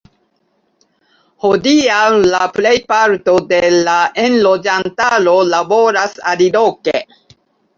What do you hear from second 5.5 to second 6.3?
laboras